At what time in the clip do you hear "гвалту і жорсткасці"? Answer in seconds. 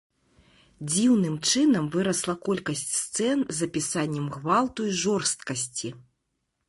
4.39-5.93